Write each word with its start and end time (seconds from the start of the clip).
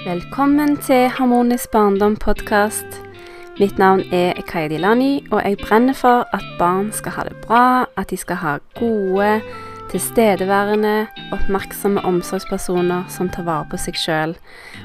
Velkommen 0.00 0.76
til 0.76 1.08
Harmonisk 1.12 1.70
barndom-podkast. 1.70 2.86
Mitt 3.58 3.78
navn 3.78 4.00
er 4.12 4.32
Kaya 4.48 4.68
Dilani, 4.72 5.26
og 5.30 5.42
jeg 5.44 5.58
brenner 5.60 5.92
for 5.92 6.24
at 6.32 6.44
barn 6.58 6.88
skal 6.92 7.12
ha 7.12 7.24
det 7.28 7.36
bra, 7.44 7.84
at 8.00 8.08
de 8.08 8.16
skal 8.16 8.36
ha 8.40 8.54
gode, 8.78 9.42
tilstedeværende, 9.90 11.06
oppmerksomme 11.36 12.00
omsorgspersoner 12.00 13.04
som 13.12 13.28
tar 13.28 13.44
vare 13.44 13.68
på 13.68 13.76
seg 13.76 14.00
sjøl. 14.00 14.32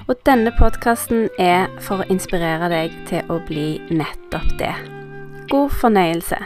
Og 0.09 0.19
denne 0.27 0.51
podkasten 0.59 1.29
er 1.39 1.71
for 1.79 2.03
å 2.03 2.09
inspirere 2.11 2.67
deg 2.75 2.99
til 3.07 3.23
å 3.31 3.39
bli 3.47 3.69
nettopp 3.95 4.51
det. 4.59 4.75
God 5.47 5.71
fornøyelse. 5.79 6.43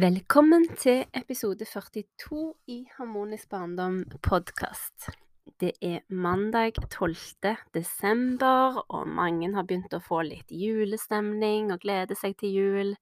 Velkommen 0.00 0.62
til 0.80 1.02
episode 1.18 1.66
42 1.68 2.54
i 2.72 2.76
Harmonisk 2.96 3.50
barndom 3.52 3.98
podkast. 4.22 5.10
Det 5.60 5.72
er 5.82 5.98
mandag 6.08 6.78
12. 6.90 7.16
desember, 7.74 8.78
og 8.88 9.08
mange 9.08 9.50
har 9.52 9.66
begynt 9.68 9.92
å 9.92 10.00
få 10.00 10.22
litt 10.24 10.54
julestemning 10.56 11.68
og 11.74 11.82
glede 11.84 12.16
seg 12.16 12.38
til 12.40 12.54
jul. 12.54 12.94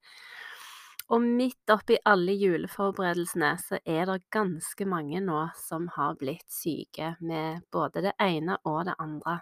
Og 1.07 1.23
midt 1.23 1.71
oppi 1.71 2.01
alle 2.03 2.35
juleforberedelsene 2.35 3.53
så 3.63 3.79
er 3.85 4.09
det 4.09 4.19
ganske 4.35 4.89
mange 4.89 5.23
nå 5.23 5.45
som 5.61 5.87
har 5.95 6.19
blitt 6.19 6.49
syke 6.51 7.13
med 7.21 7.63
både 7.71 8.09
det 8.09 8.15
ene 8.27 8.59
og 8.65 8.89
det 8.91 8.99
andre. 8.99 9.39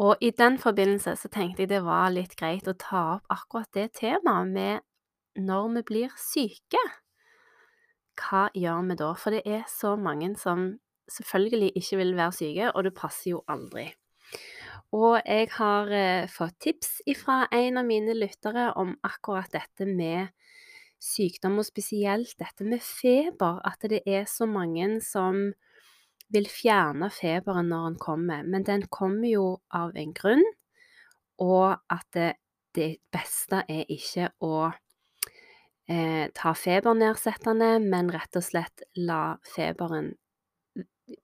Og 0.00 0.16
i 0.20 0.32
den 0.32 0.56
forbindelse 0.62 1.18
så 1.20 1.28
tenkte 1.28 1.66
jeg 1.66 1.76
det 1.76 1.84
var 1.84 2.08
litt 2.14 2.38
greit 2.40 2.68
å 2.70 2.78
ta 2.78 3.08
opp 3.18 3.40
akkurat 3.40 3.74
det 3.76 3.90
temaet 4.00 4.54
med 4.56 4.92
når 5.36 5.68
vi 5.76 5.82
blir 5.90 6.16
syke. 6.20 6.80
Hva 8.16 8.46
gjør 8.56 8.88
vi 8.88 8.96
da? 8.98 9.12
For 9.20 9.36
det 9.36 9.44
er 9.44 9.64
så 9.70 9.94
mange 10.00 10.32
som 10.40 10.70
selvfølgelig 11.12 11.72
ikke 11.76 12.00
vil 12.00 12.16
være 12.18 12.32
syke, 12.32 12.72
og 12.72 12.84
det 12.86 12.94
passer 12.96 13.30
jo 13.34 13.42
aldri. 13.48 13.90
Og 14.96 15.18
jeg 15.26 15.50
har 15.56 15.92
eh, 15.92 16.28
fått 16.30 16.58
tips 16.62 17.00
fra 17.18 17.44
en 17.52 17.80
av 17.80 17.86
mine 17.86 18.14
lyttere 18.14 18.70
om 18.78 18.94
akkurat 19.04 19.50
dette 19.52 19.86
med 19.88 20.30
sykdom, 21.02 21.58
og 21.60 21.66
spesielt 21.68 22.36
dette 22.40 22.64
med 22.64 22.82
feber. 22.82 23.60
At 23.66 23.84
det 23.90 24.02
er 24.06 24.24
så 24.30 24.46
mange 24.48 25.00
som 25.04 25.50
vil 26.32 26.48
fjerne 26.50 27.10
feberen 27.14 27.70
når 27.70 27.90
den 27.90 27.98
kommer. 28.02 28.46
Men 28.46 28.66
den 28.66 28.86
kommer 28.90 29.28
jo 29.28 29.46
av 29.74 29.94
en 29.98 30.14
grunn, 30.16 30.44
og 31.42 31.76
at 31.92 32.06
det, 32.16 32.32
det 32.74 32.90
beste 33.12 33.62
er 33.68 33.84
ikke 33.92 34.30
å 34.40 34.70
eh, 35.90 36.28
ta 36.34 36.54
febernedsettende, 36.54 37.76
men 37.82 38.10
rett 38.14 38.38
og 38.38 38.44
slett 38.44 38.86
la 38.98 39.36
feberen 39.54 40.14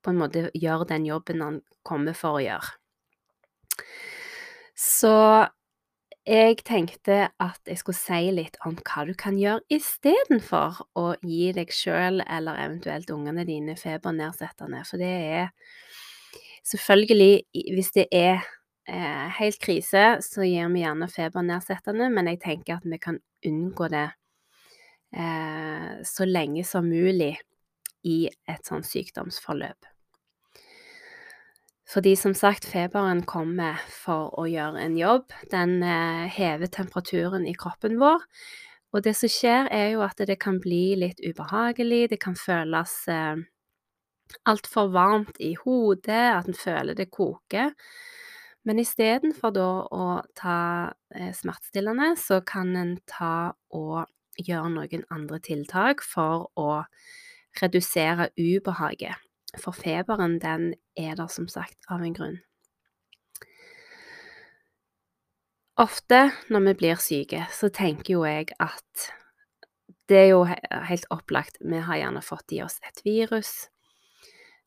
på 0.03 0.13
en 0.13 0.21
måte 0.21 0.47
gjøre 0.55 0.87
den 0.93 1.07
jobben 1.09 1.43
han 1.43 1.59
kommer 1.87 2.15
for 2.15 2.39
å 2.39 2.45
gjøre. 2.45 2.71
Så 4.79 5.15
jeg 6.23 6.61
tenkte 6.63 7.33
at 7.43 7.59
jeg 7.67 7.81
skulle 7.81 7.99
si 7.99 8.31
litt 8.31 8.57
om 8.67 8.77
hva 8.79 9.03
du 9.09 9.13
kan 9.19 9.39
gjøre 9.41 9.65
istedenfor 9.75 10.85
å 10.99 11.07
gi 11.27 11.51
deg 11.57 11.75
sjøl 11.75 12.23
eller 12.23 12.61
eventuelt 12.63 13.11
ungene 13.11 13.45
dine 13.49 13.75
febernedsettende. 13.79 14.85
For 14.87 15.03
det 15.03 15.13
er 15.41 15.49
selvfølgelig 16.63 17.43
Hvis 17.75 17.91
det 17.97 18.07
er 18.15 18.39
eh, 18.87 19.29
helt 19.39 19.59
krise, 19.59 20.23
så 20.23 20.47
gir 20.47 20.71
vi 20.71 20.85
gjerne 20.85 21.11
febernedsettende, 21.11 22.07
men 22.15 22.31
jeg 22.31 22.41
tenker 22.45 22.79
at 22.79 22.87
vi 22.87 22.99
kan 23.03 23.19
unngå 23.43 23.91
det 23.91 24.13
eh, 25.13 26.03
så 26.05 26.27
lenge 26.29 26.65
som 26.67 26.89
mulig 26.89 27.37
i 28.09 28.27
et 28.51 28.67
sånt 28.67 28.89
sykdomsforløp. 28.89 29.93
Fordi 31.93 32.15
som 32.17 32.33
sagt, 32.35 32.65
feberen 32.65 33.21
kommer 33.29 33.81
for 33.93 34.33
å 34.41 34.47
gjøre 34.49 34.81
en 34.81 34.95
jobb. 34.97 35.33
Den 35.53 35.83
eh, 35.85 36.29
hever 36.33 36.71
temperaturen 36.73 37.45
i 37.49 37.53
kroppen 37.59 37.99
vår. 38.01 38.25
Og 38.93 39.05
det 39.05 39.15
som 39.17 39.31
skjer, 39.33 39.69
er 39.73 39.93
jo 39.95 40.05
at 40.05 40.21
det 40.29 40.39
kan 40.41 40.61
bli 40.61 40.95
litt 41.01 41.21
ubehagelig, 41.21 42.11
det 42.13 42.21
kan 42.23 42.37
føles 42.37 42.95
eh, 43.13 43.45
altfor 44.49 44.89
varmt 44.93 45.37
i 45.41 45.53
hodet, 45.61 46.25
at 46.33 46.49
en 46.49 46.57
føler 46.57 46.97
det 46.97 47.11
koker. 47.13 47.73
Men 48.69 48.79
istedenfor 48.79 49.53
da 49.57 49.69
å 49.93 50.09
ta 50.39 50.59
eh, 51.15 51.33
smertestillende, 51.35 52.13
så 52.21 52.41
kan 52.47 52.77
en 52.79 52.97
ta 53.11 53.53
og 53.75 54.05
gjøre 54.39 54.71
noen 54.73 55.05
andre 55.13 55.41
tiltak 55.43 56.03
for 56.05 56.49
å 56.59 56.85
redusere 57.61 58.31
ubehaget. 58.39 59.19
For 59.61 59.77
feberen, 59.77 60.39
den 60.41 60.73
er 60.97 61.17
der 61.19 61.29
som 61.29 61.49
sagt 61.51 61.77
av 61.93 62.05
en 62.05 62.17
grunn. 62.17 62.39
Ofte 65.81 66.31
når 66.53 66.65
vi 66.67 66.79
blir 66.83 67.01
syke, 67.01 67.47
så 67.53 67.69
tenker 67.73 68.15
jo 68.15 68.25
jeg 68.29 68.53
at 68.61 69.11
det 70.11 70.19
er 70.19 70.31
jo 70.33 70.43
helt 70.45 71.07
opplagt. 71.15 71.61
Vi 71.61 71.81
har 71.81 72.01
gjerne 72.01 72.25
fått 72.25 72.53
i 72.53 72.61
oss 72.65 72.79
et 72.85 73.01
virus. 73.05 73.69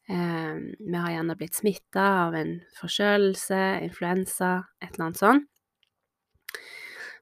Eh, 0.09 0.57
vi 0.79 0.95
har 0.97 1.11
gjerne 1.13 1.35
blitt 1.37 1.57
smitta 1.57 2.05
av 2.25 2.37
en 2.37 2.57
forkjølelse, 2.77 3.61
influensa, 3.85 4.51
et 4.81 4.93
eller 4.93 5.07
annet 5.07 5.21
sånt. 5.21 5.51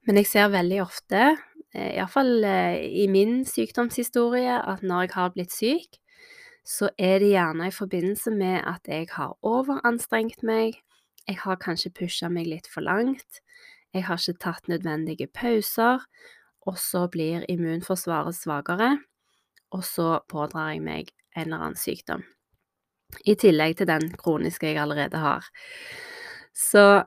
Men 0.03 0.20
jeg 0.20 0.28
ser 0.28 0.52
veldig 0.52 0.82
ofte, 0.84 1.28
iallfall 1.73 2.44
eh, 2.45 2.84
i 3.03 3.07
min 3.09 3.41
sykdomshistorie, 3.45 4.59
at 4.61 4.84
når 4.85 5.07
jeg 5.07 5.13
har 5.16 5.34
blitt 5.35 5.53
syk, 5.53 6.00
så 6.63 6.89
er 6.97 7.19
det 7.19 7.34
gjerne 7.34 7.67
i 7.67 7.75
forbindelse 7.75 8.31
med 8.31 8.61
at 8.69 8.88
jeg 8.88 9.09
har 9.11 9.35
overanstrengt 9.44 10.44
meg, 10.47 10.78
jeg 11.28 11.39
har 11.44 11.59
kanskje 11.59 11.91
pusha 11.95 12.29
meg 12.31 12.47
litt 12.47 12.69
for 12.72 12.85
langt, 12.85 13.41
jeg 13.94 14.06
har 14.07 14.22
ikke 14.22 14.39
tatt 14.41 14.69
nødvendige 14.72 15.28
pauser, 15.28 16.03
og 16.63 16.78
så 16.79 17.07
blir 17.11 17.44
immunforsvaret 17.51 18.35
svakere, 18.35 18.97
og 19.73 19.84
så 19.84 20.22
pådrar 20.29 20.73
jeg 20.73 20.85
meg 20.85 21.11
en 21.35 21.47
eller 21.47 21.57
annen 21.57 21.79
sykdom. 21.79 22.23
I 23.25 23.35
tillegg 23.38 23.78
til 23.78 23.90
den 23.90 24.07
kroniske 24.17 24.72
jeg 24.72 24.79
allerede 24.81 25.19
har. 25.22 25.45
Så 26.53 27.03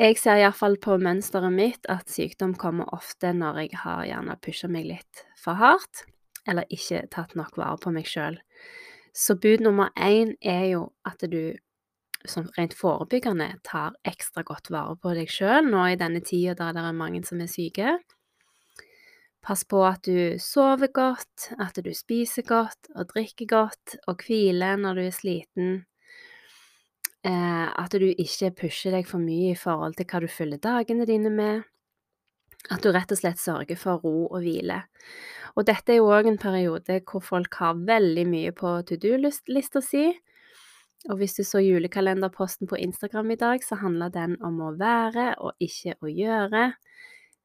jeg 0.00 0.16
ser 0.16 0.40
iallfall 0.40 0.78
på 0.80 0.96
mønsteret 1.02 1.52
mitt 1.52 1.88
at 1.92 2.08
sykdom 2.10 2.54
kommer 2.58 2.88
ofte 2.96 3.32
når 3.36 3.64
jeg 3.64 3.82
har 3.82 4.06
gjerne 4.08 4.38
pusha 4.40 4.70
meg 4.72 4.88
litt 4.88 5.26
for 5.38 5.60
hardt, 5.60 6.06
eller 6.48 6.68
ikke 6.72 7.04
tatt 7.12 7.36
nok 7.38 7.58
vare 7.60 7.76
på 7.82 7.92
meg 7.94 8.08
sjøl. 8.08 8.38
Så 9.12 9.36
bud 9.36 9.60
nummer 9.60 9.92
én 10.00 10.32
er 10.40 10.64
jo 10.72 10.86
at 11.04 11.20
du 11.28 11.52
som 12.24 12.46
rent 12.56 12.74
forebyggende 12.78 13.48
tar 13.66 13.96
ekstra 14.06 14.44
godt 14.46 14.70
vare 14.70 14.94
på 15.02 15.12
deg 15.16 15.30
sjøl 15.30 15.66
nå 15.68 15.84
i 15.90 15.98
denne 15.98 16.22
tida 16.24 16.54
der 16.58 16.74
det 16.76 16.84
er 16.86 16.96
mange 16.96 17.22
som 17.26 17.42
er 17.42 17.50
syke. 17.50 17.98
Pass 19.42 19.64
på 19.66 19.80
at 19.82 20.06
du 20.06 20.38
sover 20.38 20.92
godt, 20.94 21.50
at 21.58 21.78
du 21.82 21.90
spiser 21.98 22.46
godt 22.46 22.92
og 22.94 23.10
drikker 23.10 23.48
godt 23.50 23.96
og 24.06 24.22
hviler 24.22 24.78
når 24.78 25.00
du 25.00 25.02
er 25.08 25.16
sliten. 25.16 25.72
Eh, 27.22 27.68
at 27.78 27.94
du 27.94 28.08
ikke 28.10 28.50
pusher 28.64 28.96
deg 28.96 29.06
for 29.06 29.22
mye 29.22 29.52
i 29.52 29.58
forhold 29.58 29.94
til 29.98 30.08
hva 30.10 30.20
du 30.24 30.28
fyller 30.30 30.58
dagene 30.62 31.06
dine 31.06 31.30
med. 31.30 31.62
At 32.70 32.82
du 32.82 32.90
rett 32.94 33.10
og 33.14 33.18
slett 33.18 33.38
sørger 33.42 33.78
for 33.78 34.02
ro 34.02 34.26
og 34.26 34.42
hvile. 34.42 34.82
Og 35.54 35.66
dette 35.68 35.94
er 35.94 36.00
jo 36.00 36.10
òg 36.10 36.30
en 36.30 36.40
periode 36.40 37.00
hvor 37.06 37.22
folk 37.22 37.58
har 37.60 37.78
veldig 37.78 38.26
mye 38.26 38.52
på 38.56 38.74
to 38.88 38.98
do-lista 38.98 39.82
si. 39.84 40.08
Og 41.10 41.18
hvis 41.18 41.34
du 41.34 41.42
så 41.46 41.58
julekalenderposten 41.62 42.70
på 42.70 42.78
Instagram 42.78 43.34
i 43.34 43.38
dag, 43.38 43.64
så 43.66 43.78
handla 43.80 44.08
den 44.14 44.36
om 44.42 44.60
å 44.62 44.74
være 44.78 45.32
og 45.42 45.58
ikke 45.62 45.96
å 46.02 46.10
gjøre. 46.10 46.68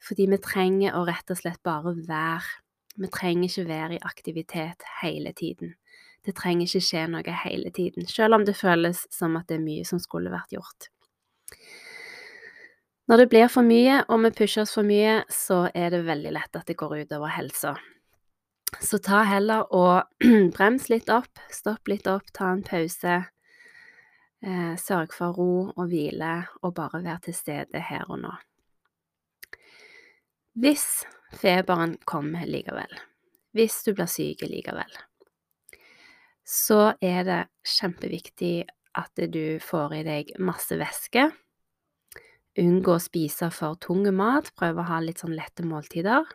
Fordi 0.07 0.27
vi 0.29 0.39
trenger 0.41 0.97
å 0.97 1.05
rett 1.09 1.33
og 1.33 1.39
slett 1.39 1.61
bare 1.65 1.95
være. 2.05 2.61
Vi 2.97 3.09
trenger 3.13 3.49
ikke 3.49 3.69
være 3.69 3.97
i 3.97 4.05
aktivitet 4.05 4.85
hele 5.01 5.33
tiden. 5.37 5.75
Det 6.27 6.33
trenger 6.35 6.67
ikke 6.67 6.83
skje 6.83 7.05
noe 7.07 7.39
hele 7.45 7.71
tiden, 7.71 8.07
selv 8.11 8.35
om 8.35 8.43
det 8.43 8.57
føles 8.59 9.05
som 9.13 9.37
at 9.39 9.47
det 9.47 9.61
er 9.61 9.63
mye 9.63 9.85
som 9.87 10.01
skulle 10.03 10.33
vært 10.33 10.51
gjort. 10.57 10.89
Når 13.07 13.21
det 13.21 13.27
blir 13.31 13.47
for 13.47 13.63
mye, 13.63 14.01
og 14.11 14.19
vi 14.25 14.33
pusher 14.35 14.65
oss 14.65 14.75
for 14.75 14.83
mye, 14.83 15.21
så 15.31 15.69
er 15.71 15.93
det 15.95 16.03
veldig 16.03 16.33
lett 16.35 16.59
at 16.59 16.67
det 16.67 16.75
går 16.75 17.05
utover 17.05 17.31
helsa. 17.31 17.77
Så 18.83 18.99
ta 18.99 19.21
heller 19.23 19.71
og 19.71 20.03
brems 20.57 20.89
litt 20.91 21.07
opp, 21.07 21.39
stopp 21.47 21.87
litt 21.87 22.11
opp, 22.11 22.27
ta 22.35 22.51
en 22.51 22.65
pause. 22.67 23.21
Eh, 24.43 24.73
sørg 24.75 25.15
for 25.15 25.39
ro 25.39 25.51
og 25.71 25.85
hvile, 25.87 26.33
og 26.59 26.75
bare 26.75 26.99
vær 27.07 27.23
til 27.23 27.39
stede 27.39 27.79
her 27.87 28.03
og 28.11 28.19
nå. 28.25 28.35
Hvis 30.59 31.05
feberen 31.39 31.95
kommer 32.03 32.43
likevel, 32.49 32.91
hvis 33.55 33.79
du 33.87 33.93
blir 33.95 34.11
syk 34.11 34.43
likevel, 34.43 34.91
så 36.47 36.93
er 37.03 37.25
det 37.27 37.41
kjempeviktig 37.67 38.55
at 38.97 39.19
du 39.33 39.59
får 39.61 39.99
i 39.99 40.03
deg 40.07 40.33
masse 40.39 40.77
væske, 40.79 41.27
unngå 42.57 42.95
å 42.95 43.03
spise 43.03 43.51
for 43.53 43.77
tung 43.83 44.07
mat, 44.15 44.49
prøve 44.57 44.81
å 44.81 44.89
ha 44.89 45.01
litt 45.03 45.21
sånn 45.21 45.35
lette 45.37 45.65
måltider. 45.67 46.25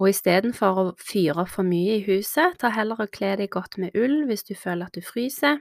Og 0.00 0.10
istedenfor 0.10 0.80
å 0.80 0.86
fyre 0.98 1.44
opp 1.44 1.52
for 1.52 1.66
mye 1.66 1.98
i 1.98 2.04
huset, 2.06 2.56
ta 2.58 2.70
heller 2.74 3.02
og 3.04 3.12
kle 3.14 3.34
deg 3.38 3.52
godt 3.52 3.76
med 3.82 3.94
ull 3.98 4.24
hvis 4.30 4.46
du 4.48 4.54
føler 4.58 4.88
at 4.88 4.96
du 4.96 5.04
fryser. 5.04 5.60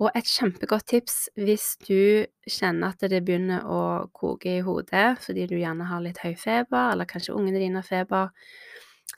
Og 0.00 0.08
et 0.16 0.28
kjempegodt 0.28 0.86
tips 0.88 1.16
hvis 1.36 1.74
du 1.84 2.26
kjenner 2.48 2.94
at 2.94 3.02
det 3.12 3.20
begynner 3.26 3.66
å 3.68 3.80
koke 4.16 4.54
i 4.56 4.62
hodet 4.64 5.18
fordi 5.20 5.44
du 5.50 5.58
gjerne 5.58 5.88
har 5.90 6.04
litt 6.04 6.22
høy 6.24 6.32
feber, 6.40 6.94
eller 6.94 7.08
kanskje 7.08 7.36
ungene 7.36 7.60
dine 7.60 7.82
har 7.82 7.88
feber, 7.88 8.30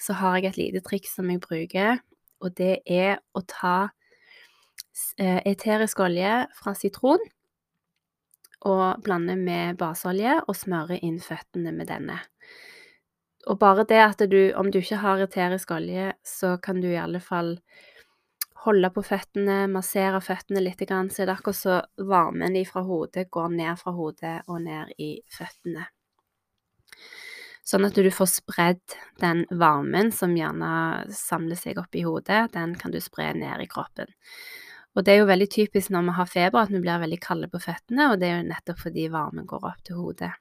så 0.00 0.16
har 0.20 0.38
jeg 0.38 0.52
et 0.52 0.60
lite 0.60 0.82
triks 0.86 1.14
som 1.16 1.30
jeg 1.30 1.42
bruker, 1.42 2.00
og 2.42 2.56
det 2.58 2.80
er 2.86 3.20
å 3.36 3.42
ta 3.46 3.92
eh, 5.18 5.40
eterisk 5.46 6.02
olje 6.02 6.32
fra 6.58 6.74
sitron 6.78 7.22
og 8.66 9.02
blande 9.02 9.36
med 9.38 9.78
baseolje 9.78 10.38
og 10.46 10.56
smøre 10.56 11.00
inn 11.02 11.18
føttene 11.22 11.72
med 11.74 11.90
denne. 11.90 12.18
Og 13.50 13.58
bare 13.58 13.86
det 13.88 13.98
at 14.04 14.20
du, 14.30 14.52
om 14.54 14.70
du 14.70 14.78
ikke 14.78 15.00
har 15.02 15.22
eterisk 15.22 15.72
olje, 15.74 16.12
så 16.22 16.56
kan 16.62 16.78
du 16.80 16.92
i 16.92 17.00
alle 17.00 17.18
fall 17.22 17.56
holde 18.62 18.90
på 18.94 19.02
føttene, 19.02 19.64
massere 19.70 20.20
føttene 20.22 20.62
litt, 20.62 20.84
så 20.86 21.24
er 21.24 21.26
det 21.26 21.34
akkurat 21.34 21.58
så 21.58 21.80
varmen 22.06 22.54
fra 22.68 22.84
hodet 22.86 23.26
går 23.30 23.48
ned 23.56 23.80
fra 23.80 23.94
hodet 23.96 24.36
og 24.46 24.62
ned 24.62 24.94
i 25.02 25.16
føttene. 25.26 25.88
Sånn 27.62 27.86
at 27.86 27.94
du 27.94 28.10
får 28.10 28.28
spredd 28.30 28.96
den 29.22 29.44
varmen 29.54 30.10
som 30.14 30.34
gjerne 30.34 31.06
samler 31.14 31.58
seg 31.58 31.78
opp 31.78 31.94
i 31.94 32.02
hodet, 32.02 32.48
den 32.56 32.74
kan 32.78 32.90
du 32.90 32.98
spre 33.00 33.30
ned 33.38 33.62
i 33.62 33.70
kroppen. 33.70 34.10
Og 34.92 35.06
det 35.06 35.14
er 35.14 35.22
jo 35.22 35.28
veldig 35.30 35.48
typisk 35.48 35.92
når 35.94 36.08
vi 36.08 36.16
har 36.18 36.28
feber 36.28 36.64
at 36.64 36.72
vi 36.72 36.82
blir 36.82 37.00
veldig 37.00 37.20
kalde 37.22 37.48
på 37.52 37.62
føttene, 37.62 38.10
og 38.10 38.18
det 38.20 38.28
er 38.28 38.40
jo 38.40 38.48
nettopp 38.50 38.82
fordi 38.82 39.06
varmen 39.12 39.46
går 39.48 39.68
opp 39.70 39.84
til 39.86 40.00
hodet. 40.02 40.32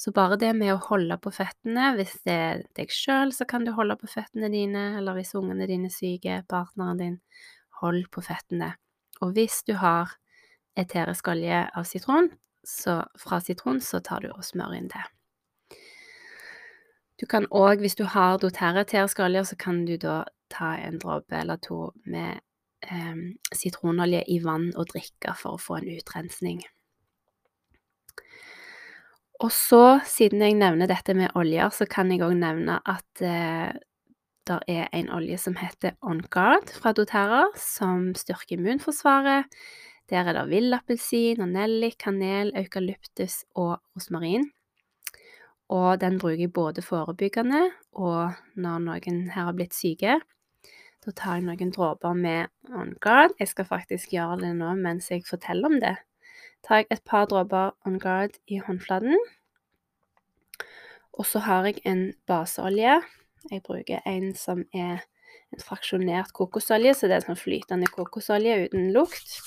Så 0.00 0.14
bare 0.16 0.38
det 0.40 0.54
med 0.56 0.72
å 0.72 0.80
holde 0.80 1.18
på 1.20 1.32
føttene, 1.34 1.90
hvis 1.98 2.14
det 2.24 2.36
er 2.46 2.62
deg 2.78 2.94
sjøl, 2.94 3.34
så 3.36 3.44
kan 3.44 3.66
du 3.66 3.74
holde 3.76 3.98
på 4.00 4.08
føttene 4.08 4.48
dine, 4.48 4.86
eller 4.96 5.18
hvis 5.18 5.34
ungene 5.36 5.68
dine 5.68 5.90
er 5.90 5.92
syke, 5.92 6.38
partneren 6.48 7.02
din, 7.02 7.18
hold 7.82 8.06
på 8.14 8.24
føttene. 8.24 8.72
Og 9.20 9.34
hvis 9.36 9.60
du 9.68 9.74
har 9.82 10.16
eterisk 10.80 11.28
olje 11.34 11.66
av 11.76 11.84
sitron, 11.84 12.30
så 12.64 13.02
fra 13.20 13.42
sitron, 13.44 13.82
så 13.84 14.00
tar 14.00 14.24
du 14.24 14.32
og 14.32 14.44
smør 14.46 14.78
inn 14.78 14.88
det. 14.88 15.04
Du 17.20 17.26
kan 17.28 17.44
òg, 17.52 17.82
hvis 17.84 17.98
du 17.98 18.06
har 18.08 18.38
doterra-eteriske 18.40 19.24
oljer, 19.26 19.44
så 19.44 19.56
kan 19.60 19.84
du 19.84 19.96
da 20.00 20.22
ta 20.52 20.72
en 20.80 20.96
dråpe 21.02 21.36
eller 21.36 21.60
to 21.60 21.90
med 22.08 22.40
eh, 22.88 23.18
sitronolje 23.52 24.22
i 24.32 24.38
vann 24.40 24.70
og 24.72 24.88
drikke 24.94 25.34
for 25.36 25.58
å 25.58 25.60
få 25.60 25.80
en 25.80 25.90
utrensning. 25.98 26.62
Og 29.40 29.52
så, 29.52 30.00
siden 30.08 30.42
jeg 30.44 30.56
nevner 30.60 30.88
dette 30.88 31.14
med 31.16 31.32
oljer, 31.36 31.68
så 31.72 31.86
kan 31.88 32.10
jeg 32.12 32.24
òg 32.24 32.34
nevne 32.40 32.80
at 32.88 33.24
eh, 33.24 33.72
det 34.48 34.56
er 34.72 34.88
en 34.96 35.10
olje 35.14 35.36
som 35.40 35.56
heter 35.60 35.96
On 36.04 36.20
Guard 36.32 36.72
fra 36.76 36.92
doTERRA, 36.96 37.50
som 37.60 38.10
styrker 38.16 38.56
immunforsvaret. 38.56 39.48
Der 40.10 40.26
er 40.26 40.34
det 40.34 40.48
villappelsin 40.50 41.44
og 41.44 41.52
nellik, 41.52 42.00
kanel, 42.02 42.50
eukalyptus 42.58 43.44
og 43.54 43.76
rosmarin. 43.94 44.48
Og 45.70 46.00
den 46.02 46.18
bruker 46.18 46.42
jeg 46.42 46.52
både 46.52 46.82
forebyggende 46.82 47.68
og 47.94 48.34
når 48.58 48.82
noen 48.86 49.20
her 49.30 49.46
har 49.50 49.54
blitt 49.54 49.76
syke. 49.76 50.18
Da 51.00 51.12
tar 51.16 51.38
jeg 51.38 51.46
noen 51.46 51.70
dråper 51.72 52.16
med 52.18 52.50
On 52.74 52.90
Guard. 53.00 53.36
Jeg 53.38 53.52
skal 53.52 53.68
faktisk 53.68 54.10
gjøre 54.16 54.40
det 54.42 54.50
nå 54.58 54.72
mens 54.80 55.10
jeg 55.12 55.24
forteller 55.28 55.70
om 55.70 55.78
det. 55.80 55.96
tar 56.66 56.82
jeg 56.82 56.90
et 56.90 57.04
par 57.08 57.24
dråper 57.30 57.70
On 57.86 57.96
Guard 57.98 58.34
i 58.46 58.58
håndflaten. 58.58 59.16
Og 61.16 61.26
så 61.26 61.38
har 61.46 61.64
jeg 61.64 61.80
en 61.86 62.12
baseolje. 62.26 63.00
Jeg 63.50 63.62
bruker 63.62 64.02
en 64.06 64.34
som 64.36 64.66
er 64.74 65.06
en 65.54 65.62
fraksjonert 65.64 66.34
kokosolje, 66.36 66.94
så 66.94 67.08
det 67.08 67.16
er 67.16 67.24
sånn 67.24 67.38
flytende 67.38 67.88
kokosolje 67.94 68.66
uten 68.66 68.90
lukt. 68.92 69.38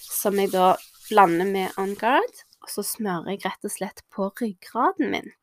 Som 0.00 0.38
jeg 0.40 0.54
da 0.54 0.72
blander 1.10 1.50
med 1.50 1.76
On 1.76 1.92
Guard. 1.98 2.44
Og 2.64 2.70
så 2.72 2.86
smører 2.94 3.34
jeg 3.34 3.44
rett 3.44 3.66
og 3.66 3.74
slett 3.74 4.06
på 4.14 4.30
ryggraden 4.40 5.10
min 5.12 5.34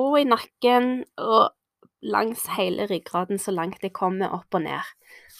og 0.00 0.16
i 0.20 0.26
nakken 0.28 1.04
og 1.20 1.52
langs 2.04 2.46
hele 2.58 2.86
ryggraden 2.90 3.40
så 3.40 3.54
langt 3.54 3.84
jeg 3.84 3.94
kommer 3.96 4.34
opp 4.36 4.56
og 4.56 4.64
ned. 4.66 4.90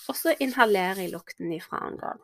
Og 0.09 0.17
så 0.17 0.35
inhalerer 0.41 1.05
jeg 1.05 1.13
lukten 1.13 1.53
ifra 1.53 1.83
Angard. 1.87 2.23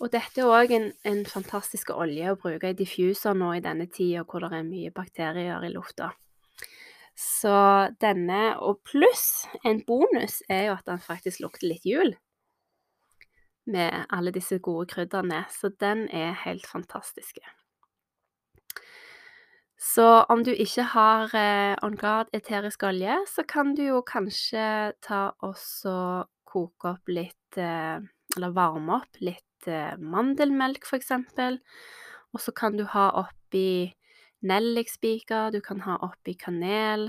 Og 0.00 0.08
dette 0.14 0.40
er 0.40 0.48
òg 0.48 0.72
en, 0.72 0.88
en 1.04 1.20
fantastisk 1.28 1.90
olje 1.92 2.32
å 2.32 2.38
bruke 2.40 2.70
i 2.72 2.76
diffuser 2.76 3.36
nå 3.36 3.52
i 3.58 3.62
denne 3.64 3.86
tida 3.92 4.24
hvor 4.24 4.46
det 4.46 4.56
er 4.56 4.66
mye 4.66 4.92
bakterier 4.96 5.66
i 5.66 5.72
lufta. 5.74 6.08
Så 7.20 7.52
denne, 8.00 8.56
og 8.64 8.80
pluss 8.88 9.44
en 9.66 9.82
bonus, 9.84 10.40
er 10.48 10.70
jo 10.70 10.76
at 10.78 10.86
den 10.88 11.02
faktisk 11.04 11.42
lukter 11.44 11.68
litt 11.68 11.84
jul. 11.84 12.14
Med 13.68 14.06
alle 14.08 14.32
disse 14.32 14.56
gode 14.58 14.88
krydderne. 14.88 15.44
Så 15.52 15.68
den 15.68 16.06
er 16.08 16.32
helt 16.46 16.64
fantastisk. 16.66 17.42
Så 19.80 20.04
om 20.28 20.42
du 20.44 20.50
ikke 20.52 20.84
har 20.92 21.30
eh, 21.32 21.74
On 21.86 21.94
Guard 21.96 22.28
eterisk 22.36 22.82
olje, 22.84 23.14
så 23.32 23.46
kan 23.48 23.72
du 23.72 23.86
jo 23.86 24.02
kanskje 24.04 24.92
ta 25.00 25.30
og 25.40 25.56
koke 26.44 26.92
opp 26.92 27.08
litt 27.08 27.56
eh, 27.56 27.96
Eller 28.36 28.52
varme 28.54 29.00
opp 29.00 29.16
litt 29.24 29.66
eh, 29.66 29.96
mandelmelk, 29.96 30.84
for 30.86 31.00
eksempel. 31.00 31.58
Og 32.36 32.44
så 32.44 32.52
kan 32.52 32.76
du 32.76 32.84
ha 32.92 33.08
oppi 33.24 33.90
nellikspiker, 34.46 35.50
du 35.50 35.60
kan 35.64 35.80
ha 35.88 35.96
oppi 36.04 36.36
kanel. 36.38 37.08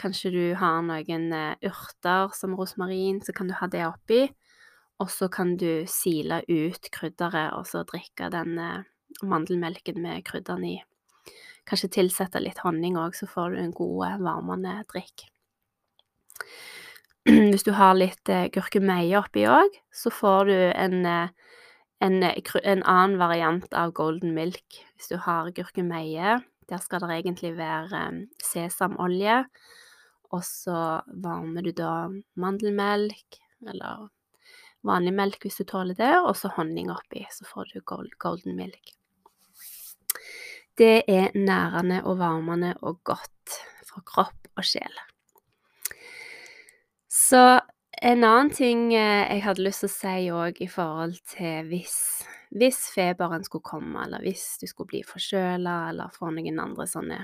Kanskje 0.00 0.32
du 0.32 0.44
har 0.58 0.80
noen 0.82 1.30
eh, 1.36 1.68
urter 1.68 2.32
som 2.34 2.56
rosmarin, 2.56 3.20
så 3.20 3.36
kan 3.36 3.52
du 3.52 3.54
ha 3.60 3.68
det 3.70 3.84
oppi. 3.86 4.24
Og 5.00 5.12
så 5.12 5.28
kan 5.32 5.54
du 5.60 5.84
sile 5.88 6.40
ut 6.48 6.90
krydderet, 6.92 7.52
og 7.54 7.68
så 7.68 7.84
drikke 7.84 8.32
den 8.32 8.58
eh, 8.58 8.88
mandelmelken 9.22 10.00
med 10.02 10.24
krydderne 10.24 10.72
i. 10.74 10.80
Kanskje 11.68 11.90
tilsette 11.96 12.40
litt 12.42 12.60
honning 12.64 12.96
òg, 12.98 13.14
så 13.16 13.28
får 13.30 13.54
du 13.54 13.60
en 13.62 13.74
god, 13.76 13.98
eh, 14.06 14.18
varmende 14.24 14.76
drikk. 14.90 15.26
Hvis 17.52 17.66
du 17.66 17.72
har 17.76 17.98
litt 17.98 18.30
eh, 18.32 18.48
gurkemeie 18.52 19.18
oppi 19.20 19.46
òg, 19.50 19.76
så 19.92 20.12
får 20.14 20.50
du 20.50 20.56
en, 20.70 21.00
eh, 21.06 21.56
en, 22.00 22.22
en, 22.24 22.84
annen 22.84 23.18
variant 23.20 23.74
av 23.76 23.92
golden 23.96 24.34
milk. 24.36 24.80
Hvis 24.96 25.12
du 25.12 25.18
har 25.26 25.52
gurkemeie, 25.56 26.38
der 26.70 26.80
skal 26.82 27.04
det 27.04 27.18
egentlig 27.20 27.56
være 27.58 28.06
sesamolje, 28.44 29.42
og 30.30 30.46
så 30.46 31.02
varmer 31.10 31.66
du 31.66 31.72
da 31.74 32.08
mandelmelk, 32.38 33.40
eller 33.66 34.08
vanlig 34.86 35.12
melk 35.12 35.44
hvis 35.44 35.60
du 35.60 35.66
tåler 35.68 35.98
det, 35.98 36.14
og 36.22 36.32
så 36.38 36.52
honning 36.56 36.88
oppi, 36.94 37.26
så 37.34 37.44
får 37.50 37.74
du 37.74 37.82
golden 37.84 38.56
milk 38.56 38.94
det 40.80 41.02
er 41.12 41.34
nærende 41.36 42.00
og 42.08 42.18
varmende 42.18 42.74
og 42.80 43.02
godt 43.04 43.60
for 43.84 44.04
kropp 44.06 44.48
og 44.56 44.64
sjel. 44.64 44.94
Så 47.10 47.60
en 48.00 48.24
annen 48.24 48.52
ting 48.54 48.86
eh, 48.94 49.28
jeg 49.28 49.44
hadde 49.44 49.64
lyst 49.66 49.84
til 49.84 49.90
å 49.90 49.92
si 49.92 50.28
òg 50.32 50.60
i 50.64 50.68
forhold 50.70 51.18
til 51.34 51.68
hvis, 51.68 51.96
hvis 52.56 52.78
feberen 52.94 53.44
skulle 53.44 53.66
komme, 53.66 54.06
eller 54.06 54.24
hvis 54.24 54.54
du 54.62 54.64
skulle 54.70 54.94
bli 54.94 55.02
forkjøla 55.04 55.76
eller 55.90 56.14
få 56.14 56.30
noen 56.32 56.62
andre 56.62 56.86
sånne, 56.88 57.18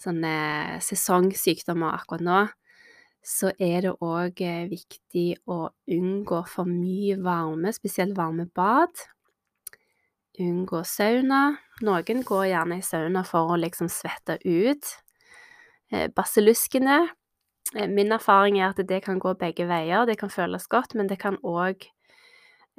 sånne 0.00 0.36
sesongsykdommer 0.86 1.98
akkurat 1.98 2.24
nå, 2.24 2.38
så 3.26 3.50
er 3.58 3.88
det 3.88 3.92
òg 4.06 4.40
eh, 4.46 4.64
viktig 4.70 5.28
å 5.50 5.66
unngå 5.90 6.40
for 6.48 6.70
mye 6.70 7.18
varme, 7.20 7.74
spesielt 7.74 8.16
varme 8.16 8.46
bad. 8.54 9.04
Unngå 10.42 10.82
sauna. 10.84 11.56
Noen 11.86 12.22
går 12.26 12.48
gjerne 12.50 12.80
i 12.80 12.84
sauna 12.84 13.22
for 13.24 13.54
å 13.54 13.60
liksom 13.60 13.88
svette 13.92 14.36
ut 14.44 14.90
eh, 15.92 16.10
basilluskene. 16.12 16.98
Eh, 17.74 17.88
min 17.88 18.12
erfaring 18.12 18.58
er 18.60 18.74
at 18.74 18.82
det 18.88 19.02
kan 19.06 19.20
gå 19.22 19.32
begge 19.40 19.64
veier. 19.68 20.04
Det 20.06 20.18
kan 20.20 20.32
føles 20.32 20.68
godt, 20.68 20.94
men 20.98 21.08
det 21.08 21.18
kan 21.22 21.38
òg 21.40 21.88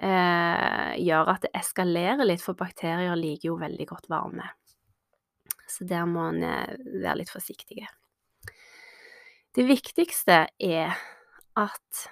eh, 0.01 0.93
gjøre 1.01 1.33
at 1.33 1.47
det 1.47 1.53
eskalerer 1.57 2.29
litt, 2.29 2.45
for 2.45 2.57
bakterier 2.57 3.17
liker 3.17 3.51
jo 3.51 3.57
veldig 3.61 3.89
godt 3.89 4.09
varme. 4.13 4.51
Så 5.67 5.87
der 5.89 6.05
må 6.05 6.29
en 6.29 6.43
eh, 6.45 6.77
være 7.01 7.23
litt 7.23 7.33
forsiktige. 7.33 7.89
Det 9.57 9.65
viktigste 9.65 10.45
er 10.61 10.93
at 11.57 12.07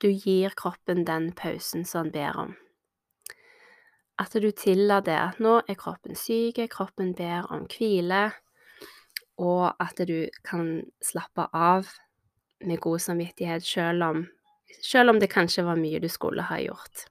du 0.00 0.08
gir 0.08 0.56
kroppen 0.56 1.04
den 1.04 1.34
pausen 1.36 1.84
som 1.84 2.08
den 2.08 2.16
ber 2.16 2.44
om. 2.46 2.56
At 4.20 4.36
du 4.36 4.50
tillater 4.52 5.16
at 5.16 5.40
nå 5.40 5.60
er 5.64 5.78
kroppen 5.80 6.18
syk, 6.18 6.60
kroppen 6.72 7.14
ber 7.16 7.48
om 7.48 7.64
hvile, 7.72 8.28
og 9.40 9.70
at 9.80 10.02
du 10.04 10.28
kan 10.44 10.82
slappe 11.00 11.46
av 11.56 11.88
med 12.60 12.82
god 12.84 13.00
samvittighet 13.00 13.64
selv 13.64 14.04
om, 14.04 14.26
selv 14.84 15.14
om 15.14 15.20
det 15.20 15.30
kanskje 15.32 15.64
var 15.64 15.80
mye 15.80 16.02
du 16.02 16.08
skulle 16.12 16.44
ha 16.50 16.60
gjort. 16.60 17.06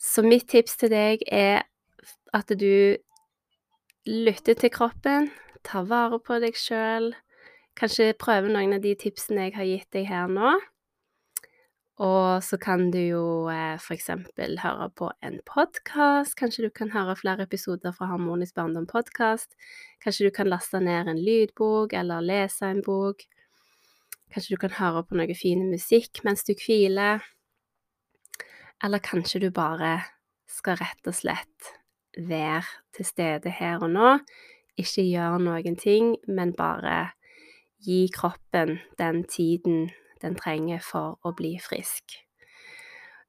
Så 0.00 0.24
mitt 0.24 0.48
tips 0.48 0.78
til 0.80 0.92
deg 0.94 1.26
er 1.28 1.66
at 2.32 2.48
du 2.56 2.96
lytter 4.08 4.56
til 4.56 4.72
kroppen, 4.72 5.28
tar 5.66 5.84
vare 5.90 6.16
på 6.24 6.40
deg 6.40 6.56
sjøl, 6.56 7.12
kanskje 7.76 8.14
prøve 8.16 8.48
noen 8.48 8.78
av 8.78 8.84
de 8.84 8.94
tipsene 8.96 9.50
jeg 9.50 9.58
har 9.58 9.68
gitt 9.68 9.90
deg 9.92 10.08
her 10.08 10.32
nå. 10.32 10.56
Og 12.00 12.40
så 12.40 12.56
kan 12.56 12.86
du 12.94 12.98
jo 12.98 13.24
eh, 13.52 13.76
eksempel 13.92 14.56
høre 14.62 14.86
på 14.96 15.10
en 15.20 15.34
podkast. 15.44 16.32
Kanskje 16.38 16.64
du 16.64 16.70
kan 16.72 16.94
høre 16.94 17.12
flere 17.18 17.44
episoder 17.44 17.92
fra 17.92 18.08
Harmonisk 18.08 18.56
barndom-podkast. 18.56 19.52
Kanskje 20.00 20.30
du 20.30 20.32
kan 20.32 20.48
laste 20.48 20.80
ned 20.80 21.10
en 21.12 21.20
lydbok 21.20 21.92
eller 21.92 22.24
lese 22.24 22.70
en 22.72 22.80
bok. 22.86 23.26
Kanskje 24.32 24.56
du 24.56 24.62
kan 24.62 24.72
høre 24.78 25.04
på 25.04 25.20
noe 25.20 25.36
fin 25.36 25.66
musikk 25.68 26.22
mens 26.24 26.46
du 26.48 26.54
hviler. 26.56 27.20
Eller 28.80 29.04
kanskje 29.04 29.44
du 29.44 29.50
bare 29.52 29.98
skal 30.48 30.80
rett 30.80 31.04
og 31.04 31.20
slett 31.20 31.74
være 32.16 32.64
til 32.96 33.12
stede 33.12 33.52
her 33.60 33.84
og 33.84 33.92
nå. 33.92 34.18
Ikke 34.80 35.04
gjøre 35.04 35.44
noen 35.44 35.76
ting, 35.76 36.14
men 36.24 36.56
bare 36.56 37.10
gi 37.84 38.06
kroppen 38.14 38.78
den 38.96 39.26
tiden 39.28 39.90
den 40.22 40.36
trenger 40.38 40.82
for 40.84 41.18
å 41.24 41.32
bli 41.36 41.56
frisk. 41.62 42.18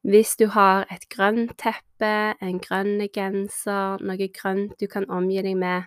Hvis 0.02 0.34
du 0.36 0.48
har 0.50 0.88
et 0.90 1.04
grønt 1.14 1.54
teppe, 1.62 2.34
en 2.42 2.58
grønn 2.58 3.04
genser, 3.14 4.02
noe 4.02 4.28
grønt 4.34 4.74
du 4.80 4.88
kan 4.90 5.06
omgi 5.06 5.44
deg 5.46 5.54
med, 5.60 5.86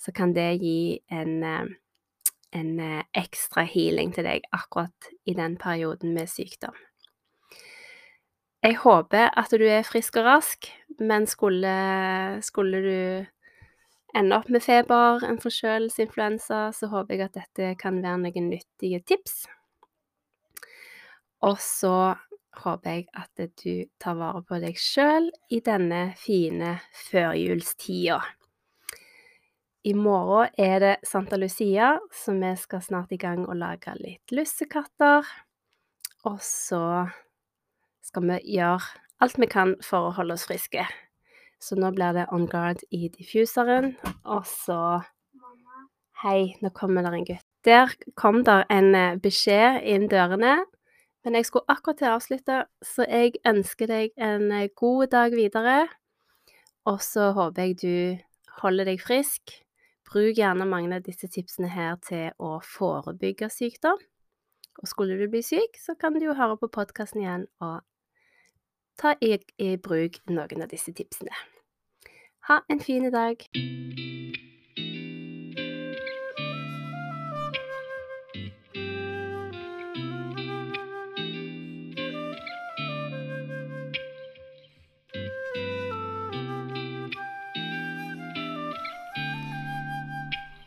så 0.00 0.12
kan 0.16 0.32
det 0.32 0.62
gi 0.62 1.02
en, 1.12 1.34
eh, 1.44 1.66
en 2.56 2.80
eh, 2.80 3.02
ekstra 3.12 3.66
healing 3.68 4.14
til 4.16 4.24
deg 4.24 4.48
akkurat 4.56 5.12
i 5.28 5.36
den 5.36 5.58
perioden 5.60 6.14
med 6.16 6.32
sykdom. 6.32 6.74
Jeg 8.62 8.78
håper 8.78 9.28
at 9.36 9.50
du 9.50 9.66
er 9.66 9.82
frisk 9.82 10.16
og 10.16 10.24
rask, 10.24 10.70
men 11.00 11.26
skulle, 11.26 11.76
skulle 12.46 12.82
du 12.82 13.26
ende 14.14 14.36
opp 14.36 14.48
med 14.48 14.62
feber, 14.62 15.24
en 15.26 15.40
forkjølelse, 15.42 16.06
influensa, 16.06 16.68
så 16.72 16.88
håper 16.92 17.16
jeg 17.16 17.26
at 17.26 17.40
dette 17.40 17.74
kan 17.80 17.98
være 18.04 18.20
noen 18.22 18.52
nyttige 18.52 19.02
tips. 19.04 19.42
Og 21.42 21.58
så 21.58 22.14
håper 22.62 22.90
jeg 22.90 23.06
at 23.18 23.42
du 23.62 23.84
tar 24.02 24.18
vare 24.20 24.42
på 24.46 24.60
deg 24.62 24.78
sjøl 24.78 25.30
i 25.50 25.58
denne 25.64 26.12
fine 26.20 26.76
førjulstida. 27.08 28.20
I 29.82 29.96
morgen 29.98 30.52
er 30.62 30.76
det 30.78 30.92
Santa 31.08 31.36
Lucia, 31.40 31.96
så 32.14 32.36
vi 32.38 32.52
skal 32.60 32.82
snart 32.84 33.10
i 33.10 33.18
gang 33.18 33.42
og 33.48 33.56
lage 33.58 33.96
litt 33.98 34.30
lussekatter. 34.30 35.26
Og 36.30 36.38
så 36.46 37.08
skal 38.06 38.28
vi 38.28 38.36
gjøre 38.60 39.00
alt 39.22 39.40
vi 39.42 39.48
kan 39.50 39.74
for 39.82 40.10
å 40.10 40.14
holde 40.14 40.36
oss 40.36 40.46
friske. 40.46 40.84
Så 41.58 41.74
nå 41.78 41.90
blir 41.96 42.14
det 42.14 42.28
on 42.34 42.46
guard 42.50 42.84
i 42.94 43.08
diffuseren, 43.10 43.96
og 44.22 44.46
så 44.46 45.02
Hei, 46.22 46.54
nå 46.62 46.70
kommer 46.70 47.02
der 47.02 47.16
en 47.18 47.24
gutt. 47.26 47.42
Der 47.66 47.90
kom 48.14 48.44
der 48.46 48.62
en 48.70 48.94
eh, 48.94 49.16
beskjed 49.18 49.80
inn 49.90 50.04
dørene 50.06 50.60
men 51.24 51.38
jeg 51.38 51.46
skulle 51.48 51.70
akkurat 51.70 52.00
til 52.00 52.10
å 52.10 52.14
avslutte, 52.16 52.60
så 52.82 53.06
jeg 53.06 53.38
ønsker 53.46 53.90
deg 53.90 54.14
en 54.18 54.48
eh, 54.52 54.70
god 54.76 55.12
dag 55.14 55.34
videre. 55.36 55.76
Og 56.90 56.98
så 57.04 57.30
håper 57.36 57.68
jeg 57.68 57.76
du 57.82 58.22
holder 58.62 58.90
deg 58.90 59.02
frisk. 59.02 59.54
Bruk 60.08 60.36
gjerne 60.36 60.66
mange 60.68 60.90
av 60.98 61.06
disse 61.06 61.30
tipsene 61.30 61.70
her 61.72 61.94
til 62.04 62.34
å 62.42 62.58
forebygge 62.66 63.48
sykdom. 63.52 64.02
Og 64.82 64.88
skulle 64.88 65.16
du 65.20 65.28
bli 65.30 65.44
syk, 65.46 65.78
så 65.78 65.94
kan 65.94 66.16
du 66.16 66.26
jo 66.26 66.36
høre 66.36 66.58
på 66.60 66.70
podkasten 66.72 67.22
igjen 67.22 67.46
og 67.62 67.80
ta 69.00 69.14
i, 69.20 69.36
i 69.62 69.76
bruk 69.76 70.20
noen 70.30 70.66
av 70.66 70.72
disse 70.72 70.92
tipsene. 70.96 71.32
Ha 72.48 72.62
en 72.68 72.82
fin 72.82 73.08
dag. 73.12 73.46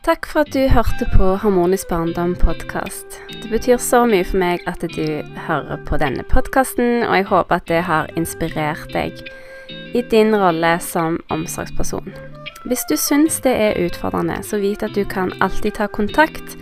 Takk 0.06 0.26
for 0.30 0.44
at 0.44 0.52
du 0.54 0.68
hørte 0.70 1.06
på 1.16 1.32
Harmonisk 1.42 1.88
barndom 1.90 2.36
podkast. 2.38 3.16
Det 3.42 3.48
betyr 3.50 3.80
så 3.82 4.04
mye 4.06 4.22
for 4.22 4.38
meg 4.38 4.62
at 4.70 4.84
du 4.94 5.24
hører 5.48 5.80
på 5.88 5.98
denne 5.98 6.22
podkasten, 6.30 7.02
og 7.02 7.16
jeg 7.16 7.26
håper 7.26 7.56
at 7.56 7.66
det 7.66 7.80
har 7.88 8.12
inspirert 8.14 8.86
deg 8.94 9.18
i 9.98 10.04
din 10.06 10.30
rolle 10.38 10.76
som 10.78 11.18
omsorgsperson. 11.34 12.14
Hvis 12.70 12.86
du 12.86 12.94
syns 12.94 13.40
det 13.42 13.56
er 13.58 13.82
utfordrende, 13.82 14.38
så 14.46 14.62
vit 14.62 14.86
at 14.86 14.94
du 14.94 15.02
kan 15.02 15.34
alltid 15.42 15.74
ta 15.80 15.90
kontakt 15.90 16.54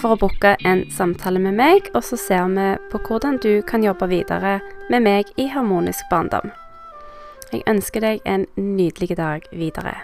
for 0.00 0.16
å 0.16 0.20
booke 0.24 0.56
en 0.64 0.86
samtale 0.88 1.44
med 1.50 1.60
meg, 1.60 1.92
og 1.92 2.00
så 2.00 2.16
ser 2.16 2.48
vi 2.56 2.72
på 2.88 3.04
hvordan 3.10 3.36
du 3.44 3.60
kan 3.68 3.84
jobbe 3.84 4.08
videre 4.08 4.62
med 4.88 5.04
meg 5.04 5.36
i 5.36 5.50
Harmonisk 5.52 6.08
barndom. 6.08 6.48
Jeg 7.52 7.60
ønsker 7.68 8.08
deg 8.08 8.24
en 8.24 8.48
nydelig 8.56 9.20
dag 9.20 9.44
videre. 9.52 9.98